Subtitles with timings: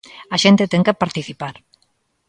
[0.35, 1.55] A xente ten que participar.